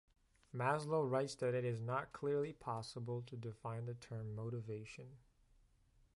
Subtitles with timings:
[0.51, 5.05] Maslow writes that it is not clearly possible to define the term motivation.